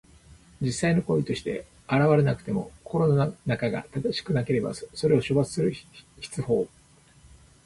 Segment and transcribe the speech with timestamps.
[0.61, 5.75] 実際の行為として現れなくても、心の中が正しくなければ、それを処罰する
[6.19, 6.67] 筆法。